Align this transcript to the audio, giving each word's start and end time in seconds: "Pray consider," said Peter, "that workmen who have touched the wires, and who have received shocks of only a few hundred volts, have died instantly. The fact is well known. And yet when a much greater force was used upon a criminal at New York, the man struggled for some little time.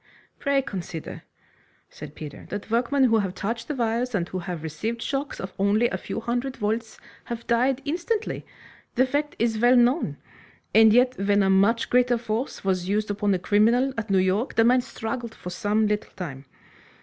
"Pray 0.39 0.63
consider," 0.63 1.21
said 1.91 2.15
Peter, 2.15 2.47
"that 2.49 2.71
workmen 2.71 3.03
who 3.03 3.19
have 3.19 3.35
touched 3.35 3.67
the 3.67 3.75
wires, 3.75 4.15
and 4.15 4.27
who 4.29 4.39
have 4.39 4.63
received 4.63 4.99
shocks 4.99 5.39
of 5.39 5.53
only 5.59 5.87
a 5.89 5.97
few 5.99 6.19
hundred 6.19 6.57
volts, 6.57 6.97
have 7.25 7.45
died 7.45 7.83
instantly. 7.85 8.43
The 8.95 9.05
fact 9.05 9.35
is 9.37 9.59
well 9.59 9.75
known. 9.75 10.17
And 10.73 10.91
yet 10.91 11.15
when 11.19 11.43
a 11.43 11.51
much 11.51 11.91
greater 11.91 12.17
force 12.17 12.63
was 12.63 12.89
used 12.89 13.11
upon 13.11 13.31
a 13.35 13.37
criminal 13.37 13.93
at 13.95 14.09
New 14.09 14.17
York, 14.17 14.55
the 14.55 14.63
man 14.63 14.81
struggled 14.81 15.35
for 15.35 15.51
some 15.51 15.85
little 15.85 16.11
time. 16.15 16.45